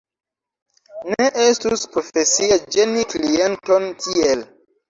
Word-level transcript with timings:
Ne 1.11 1.27
estus 1.43 1.83
profesie 1.97 2.59
ĝeni 2.77 3.07
klienton 3.15 3.87
tiel. 4.07 4.47